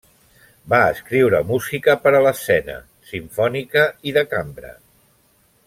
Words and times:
Va 0.73 0.77
escriure 0.93 1.41
música 1.49 1.95
per 2.05 2.13
a 2.19 2.21
l'escena, 2.29 2.79
simfònica 3.11 3.85
i 4.11 4.15
de 4.17 4.25
cambra. 4.35 4.73